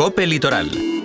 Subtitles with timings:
[0.00, 0.99] Cope Litoral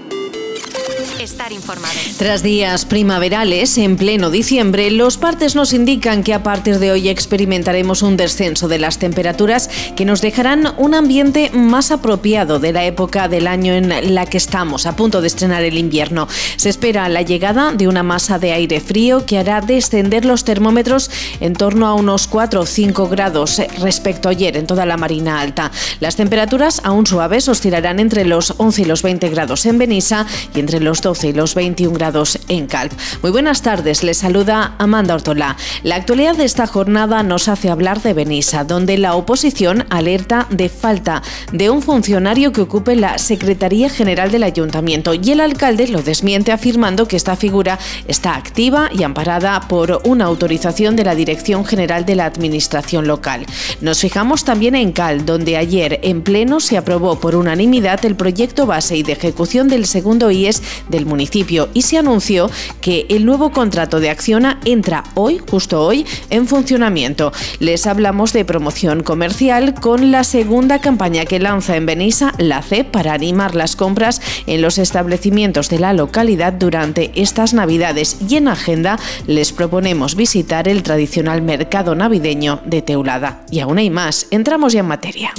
[1.20, 1.94] estar informado.
[2.18, 7.10] Tras días primaverales, en pleno diciembre, los partes nos indican que a partir de hoy
[7.10, 12.86] experimentaremos un descenso de las temperaturas que nos dejarán un ambiente más apropiado de la
[12.86, 16.28] época del año en la que estamos, a punto de estrenar el invierno.
[16.58, 21.10] Se espera la llegada de una masa de aire frío que hará descender los termómetros
[21.40, 25.40] en torno a unos 4 o 5 grados respecto a ayer en toda la Marina
[25.40, 25.72] Alta.
[26.00, 30.60] Las temperaturas aún suaves oscilarán entre los 11 y los 20 grados en Benissa y
[30.60, 32.92] entre los 12 y los 21 grados en Calp.
[33.22, 35.56] Muy buenas tardes, les saluda Amanda Ortola.
[35.84, 40.68] La actualidad de esta jornada nos hace hablar de Benissa, donde la oposición alerta de
[40.68, 46.02] falta de un funcionario que ocupe la Secretaría General del Ayuntamiento y el alcalde lo
[46.02, 47.78] desmiente afirmando que esta figura
[48.08, 53.46] está activa y amparada por una autorización de la Dirección General de la Administración Local.
[53.80, 58.66] Nos fijamos también en Cal, donde ayer en pleno se aprobó por unanimidad el proyecto
[58.66, 60.64] base y de ejecución del segundo IES
[60.96, 62.50] del municipio y se anunció
[62.82, 67.32] que el nuevo contrato de Acciona entra hoy, justo hoy, en funcionamiento.
[67.60, 72.84] Les hablamos de promoción comercial con la segunda campaña que lanza en Benissa la C
[72.84, 78.48] para animar las compras en los establecimientos de la localidad durante estas Navidades y en
[78.48, 83.46] agenda les proponemos visitar el tradicional mercado navideño de Teulada.
[83.52, 85.34] Y aún hay más, entramos ya en materia.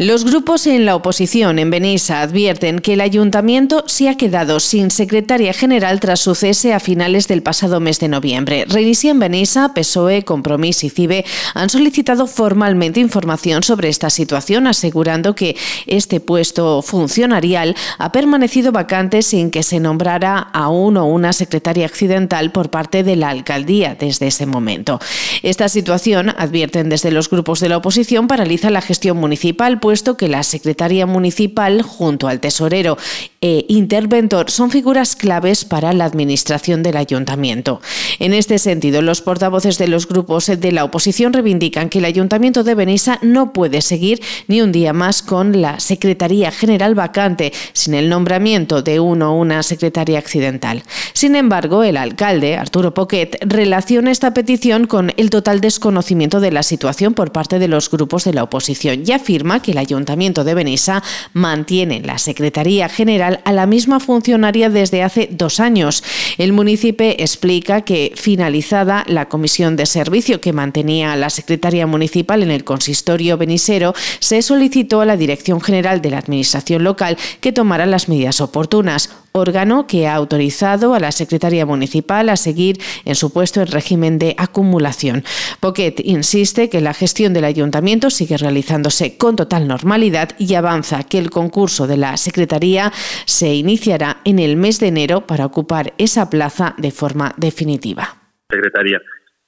[0.00, 4.90] Los grupos en la oposición en Benissa advierten que el ayuntamiento se ha quedado sin
[4.90, 8.66] secretaria general tras su cese a finales del pasado mes de noviembre.
[8.74, 15.56] en Benissa, PSOE, Compromís y CIBE han solicitado formalmente información sobre esta situación, asegurando que
[15.86, 21.86] este puesto funcionarial ha permanecido vacante sin que se nombrara a uno o una secretaria
[21.86, 24.98] accidental por parte de la alcaldía desde ese momento.
[25.44, 30.28] Esta situación, advierten desde los grupos de la oposición, paraliza la gestión municipal puesto que
[30.28, 32.96] la Secretaría Municipal, junto al Tesorero
[33.42, 37.82] e Interventor, son figuras claves para la administración del Ayuntamiento.
[38.18, 42.64] En este sentido, los portavoces de los grupos de la oposición reivindican que el Ayuntamiento
[42.64, 47.92] de Benissa no puede seguir ni un día más con la Secretaría General vacante, sin
[47.92, 50.82] el nombramiento de uno o una secretaria accidental.
[51.12, 56.62] Sin embargo, el alcalde, Arturo Poquet, relaciona esta petición con el total desconocimiento de la
[56.62, 60.54] situación por parte de los grupos de la oposición y afirma que el Ayuntamiento de
[60.54, 61.02] Benissa
[61.32, 66.02] mantiene la Secretaría General a la misma funcionaria desde hace dos años.
[66.38, 72.50] El municipio explica que, finalizada la comisión de servicio que mantenía la Secretaría Municipal en
[72.50, 77.86] el consistorio benisero, se solicitó a la Dirección General de la Administración Local que tomara
[77.86, 83.32] las medidas oportunas órgano que ha autorizado a la Secretaría Municipal a seguir en su
[83.32, 85.24] puesto en régimen de acumulación.
[85.58, 91.18] Poquet insiste que la gestión del ayuntamiento sigue realizándose con total normalidad y avanza que
[91.18, 92.90] el concurso de la Secretaría
[93.26, 98.04] se iniciará en el mes de enero para ocupar esa plaza de forma definitiva.
[98.50, 99.00] Secretaria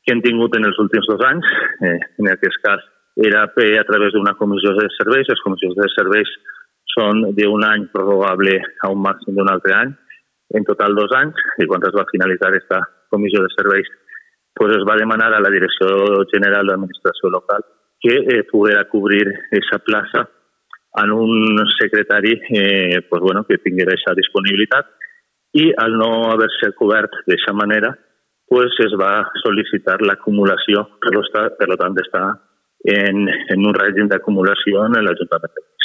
[0.07, 1.47] que hem tingut en els últims dos anys,
[1.83, 2.83] eh, en aquest cas
[3.17, 6.31] era a través d'una comissió de serveis, les comissions de serveis
[6.95, 9.91] són d'un any prorrogable a un màxim d'un altre any,
[10.55, 13.91] en total dos anys, i quan es va finalitzar aquesta comissió de serveis
[14.57, 17.61] pues es va demanar a la Direcció General d'Administració Local
[18.07, 20.29] que eh, poguera cobrir aquesta plaça
[21.03, 24.87] en un secretari eh, pues bueno, que tinguera aquesta disponibilitat.
[25.57, 27.97] I al no haver-se cobert d'aquesta manera
[28.47, 32.23] pues es va sol·licitar l'acumulació, per, per tant està
[32.87, 35.57] en, en un règim d'acumulació en l'Ajuntament.
[35.57, 35.76] de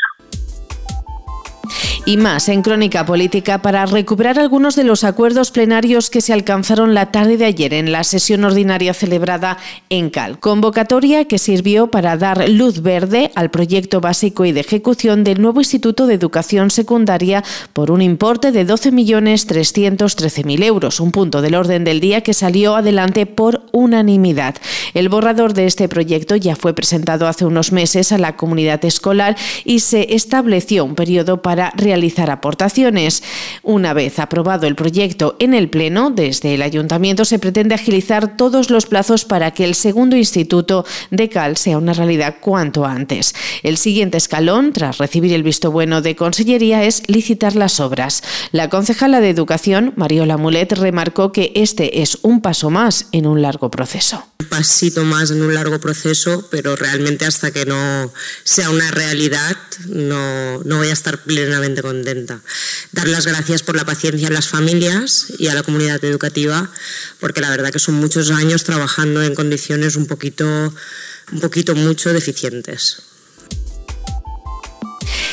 [2.06, 6.96] y más en Crónica Política para recuperar algunos de los acuerdos plenarios que se alcanzaron
[6.96, 10.40] la tarde de ayer en la sesión ordinaria celebrada en Cal.
[10.40, 15.60] Convocatoria que sirvió para dar luz verde al proyecto básico y de ejecución del nuevo
[15.62, 22.00] Instituto de Educación Secundaria por un importe de 12.313.000 euros, un punto del orden del
[22.00, 24.56] día que salió adelante por unanimidad.
[24.96, 29.38] El borrador de este proyecto ya fue presentado hace unos meses a la comunidad escolar
[29.66, 33.22] y se estableció un periodo para realizar realizar aportaciones.
[33.64, 38.70] Una vez aprobado el proyecto en el Pleno, desde el Ayuntamiento se pretende agilizar todos
[38.70, 43.36] los plazos para que el segundo instituto de Cal sea una realidad cuanto antes.
[43.62, 48.24] El siguiente escalón, tras recibir el visto bueno de Consellería, es licitar las obras.
[48.54, 53.42] La concejala de Educación, Mariola Mulet, remarcó que este es un paso más en un
[53.42, 54.24] largo proceso.
[54.40, 58.10] Un pasito más en un largo proceso, pero realmente hasta que no
[58.46, 59.58] sea una realidad
[59.90, 62.42] no, no voy a estar plenamente contenta.
[62.92, 66.72] Dar las gracias por la paciencia a las familias y a la comunidad educativa,
[67.20, 70.74] porque la verdad que son muchos años trabajando en condiciones un poquito,
[71.32, 73.11] un poquito mucho deficientes.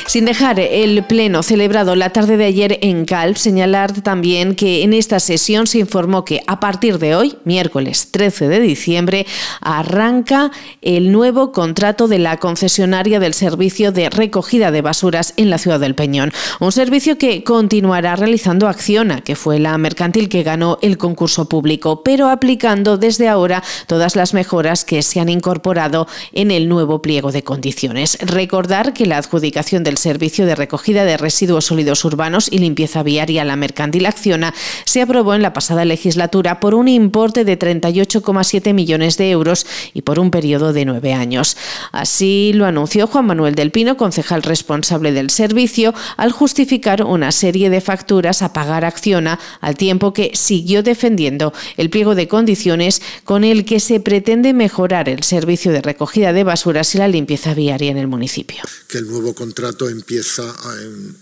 [0.09, 4.95] Sin dejar el pleno celebrado la tarde de ayer en Calp, señalar también que en
[4.95, 9.27] esta sesión se informó que a partir de hoy, miércoles 13 de diciembre,
[9.61, 10.51] arranca
[10.81, 15.79] el nuevo contrato de la concesionaria del servicio de recogida de basuras en la ciudad
[15.79, 16.33] del Peñón.
[16.59, 22.03] Un servicio que continuará realizando Acciona, que fue la mercantil que ganó el concurso público,
[22.03, 27.31] pero aplicando desde ahora todas las mejoras que se han incorporado en el nuevo pliego
[27.31, 28.17] de condiciones.
[28.23, 33.45] Recordar que la adjudicación del servicio de recogida de residuos sólidos urbanos y limpieza viaria
[33.45, 34.55] la mercantil Acciona
[34.85, 40.03] se aprobó en la pasada legislatura por un importe de 38,7 millones de euros y
[40.03, 41.57] por un periodo de nueve años.
[41.93, 47.71] Así lo anunció Juan Manuel del Pino, concejal responsable del servicio, al justificar una serie
[47.71, 53.45] de facturas a pagar Acciona al tiempo que siguió defendiendo el pliego de condiciones con
[53.45, 57.91] el que se pretende mejorar el servicio de recogida de basuras y la limpieza viaria
[57.91, 58.63] en el municipio.
[58.89, 60.55] Que el nuevo contrato empieza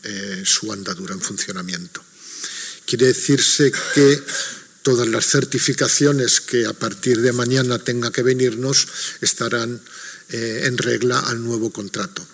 [0.03, 2.03] eh, su andadura en funcionamiento.
[2.85, 4.23] Quiere decirse que
[4.83, 8.87] todas las certificaciones que a partir de mañana tenga que venirnos
[9.21, 9.81] estarán
[10.31, 12.27] eh, en regla al nuevo contrato.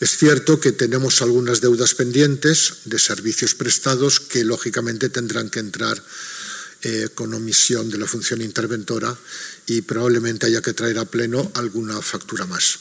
[0.00, 6.02] Es cierto que tenemos algunas deudas pendientes de servicios prestados que lógicamente tendrán que entrar
[6.82, 9.16] eh, con omisión de la función interventora
[9.66, 12.80] y probablemente haya que traer a pleno alguna factura más.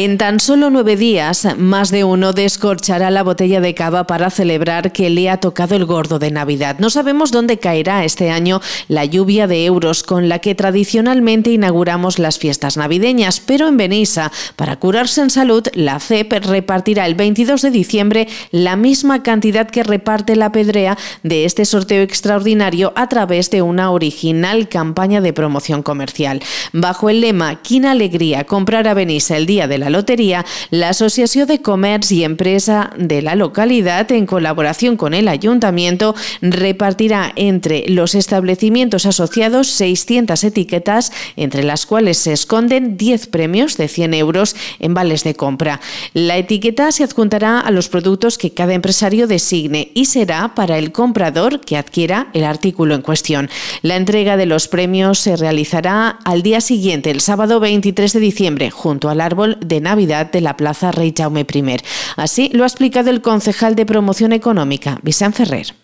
[0.00, 4.92] En tan solo nueve días, más de uno descorchará la botella de cava para celebrar
[4.92, 6.76] que le ha tocado el gordo de Navidad.
[6.78, 12.20] No sabemos dónde caerá este año la lluvia de euros con la que tradicionalmente inauguramos
[12.20, 17.60] las fiestas navideñas, pero en Benissa, para curarse en salud, la CEP repartirá el 22
[17.62, 23.50] de diciembre la misma cantidad que reparte la pedrea de este sorteo extraordinario a través
[23.50, 26.40] de una original campaña de promoción comercial.
[26.72, 31.46] Bajo el lema Quina alegría comprar a Benissa el día de la lotería, la Asociación
[31.48, 38.14] de Comercio y Empresa de la localidad, en colaboración con el ayuntamiento, repartirá entre los
[38.14, 44.94] establecimientos asociados 600 etiquetas, entre las cuales se esconden 10 premios de 100 euros en
[44.94, 45.80] vales de compra.
[46.14, 50.92] La etiqueta se adjuntará a los productos que cada empresario designe y será para el
[50.92, 53.50] comprador que adquiera el artículo en cuestión.
[53.82, 58.70] La entrega de los premios se realizará al día siguiente, el sábado 23 de diciembre,
[58.70, 61.76] junto al árbol de Navidad de la Plaza Rey Jaume I.
[62.16, 65.74] Así lo ha explicado el concejal de Promoción Econòmica, Vicent Ferrer.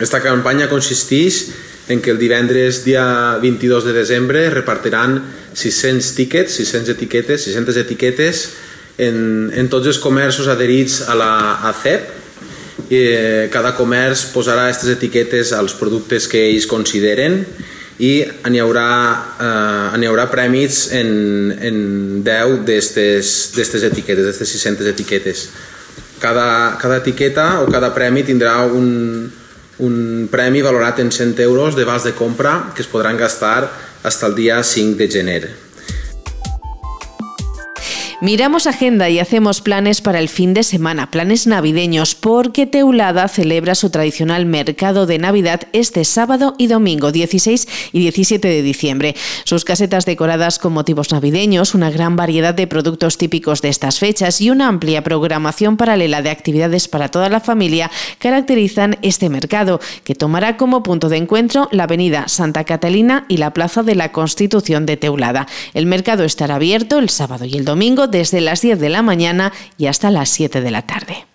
[0.00, 1.52] Esta campanya consisteix
[1.88, 5.22] en que el divendres dia 22 de desembre repartiran
[5.52, 8.50] 600 tickets, 600 etiquetes, 600 etiquetes
[8.98, 11.32] en, en tots els comerços adherits a la
[11.70, 12.18] ACEP.
[12.92, 17.40] Eh, cada comerç posarà aquestes etiquetes als productes que ells consideren
[18.02, 18.12] i
[18.50, 18.88] n'hi haurà,
[19.38, 21.12] eh, n'hi haurà prèmits en,
[21.54, 21.76] en
[22.26, 25.44] 10 d'aquestes etiquetes, d'aquestes 600 etiquetes.
[26.22, 29.30] Cada, cada etiqueta o cada premi tindrà un,
[29.86, 33.70] un premi valorat en 100 euros de vals de compra que es podran gastar
[34.02, 35.61] fins al dia 5 de gener.
[38.22, 43.74] Miramos agenda y hacemos planes para el fin de semana, planes navideños, porque Teulada celebra
[43.74, 49.16] su tradicional mercado de Navidad este sábado y domingo, 16 y 17 de diciembre.
[49.42, 54.40] Sus casetas decoradas con motivos navideños, una gran variedad de productos típicos de estas fechas
[54.40, 60.14] y una amplia programación paralela de actividades para toda la familia caracterizan este mercado, que
[60.14, 64.86] tomará como punto de encuentro la avenida Santa Catalina y la Plaza de la Constitución
[64.86, 65.48] de Teulada.
[65.74, 69.52] El mercado estará abierto el sábado y el domingo desde las 10 de la mañana
[69.76, 71.26] y hasta las 7 de la tarde.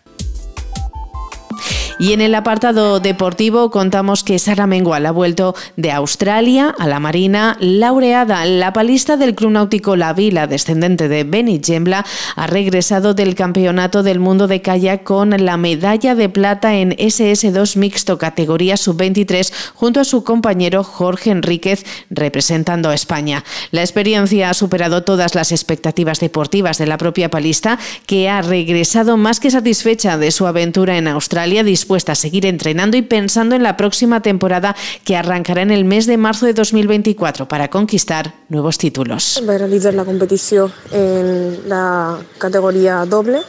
[2.00, 7.00] Y en el apartado deportivo contamos que Sara Mengual ha vuelto de Australia a la
[7.00, 8.46] Marina laureada.
[8.46, 14.04] La palista del Club Náutico La Vila, descendente de Benny Gembla, ha regresado del Campeonato
[14.04, 20.00] del Mundo de Kayak con la medalla de plata en SS2 mixto categoría sub-23 junto
[20.00, 23.44] a su compañero Jorge Enríquez representando a España.
[23.72, 29.18] La experiencia ha superado todas las expectativas deportivas de la propia palista que ha regresado
[29.18, 33.64] más que satisfecha de su aventura en Australia dispuesta a seguir entrenando y pensando en
[33.64, 34.76] la próxima temporada
[35.06, 39.42] que arrancará en el mes de marzo de 2024 para conquistar nuevos títulos.
[39.46, 43.40] Voy a realizar la competición en la categoría doble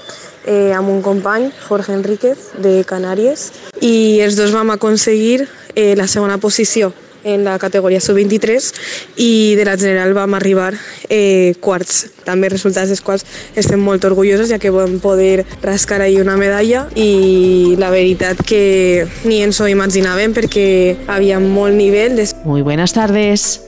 [0.47, 3.51] eh, amb un company, Jorge Enríquez, de Canàries,
[3.83, 6.93] i els dos vam aconseguir eh, la segona posició
[7.25, 8.73] en la categoria sub-23
[9.17, 10.73] i de la general vam arribar
[11.09, 12.07] eh, quarts.
[12.25, 13.25] També resultats dels quals
[13.59, 19.07] estem molt orgullosos ja que vam poder rascar ahir una medalla i la veritat que
[19.25, 20.69] ni ens ho imaginàvem perquè
[21.07, 22.21] havia molt nivell.
[22.45, 23.68] Muy buenas tardes.